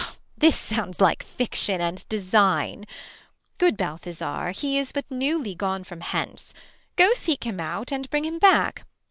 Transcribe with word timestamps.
Beat. 0.01 0.17
This 0.35 0.59
sounds 0.59 0.99
like 0.99 1.21
fiction 1.21 1.79
and 1.79 2.09
design. 2.09 2.85
Good 3.59 3.77
Balthazar, 3.77 4.49
he 4.49 4.79
is 4.79 4.91
but 4.91 5.05
newly 5.11 5.53
gone 5.53 5.83
From 5.83 5.99
heiice, 6.01 6.53
go 6.95 7.13
seek 7.13 7.43
him 7.43 7.59
out, 7.59 7.91
and 7.91 8.09
bring 8.09 8.25
him 8.25 8.39
back 8.39 8.87